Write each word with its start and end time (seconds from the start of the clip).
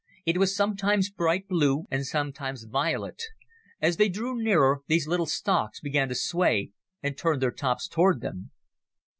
It 0.25 0.39
was 0.39 0.55
sometimes 0.55 1.11
bright 1.11 1.47
blue, 1.47 1.85
and 1.91 2.03
sometimes 2.07 2.63
violet. 2.63 3.21
As 3.79 3.97
they 3.97 4.09
drew 4.09 4.35
nearer, 4.35 4.81
these 4.87 5.07
little 5.07 5.27
stalks 5.27 5.79
began 5.79 6.09
to 6.09 6.15
sway, 6.15 6.71
and 7.03 7.15
turned 7.15 7.39
their 7.43 7.51
tops 7.51 7.87
toward 7.87 8.19
them. 8.19 8.49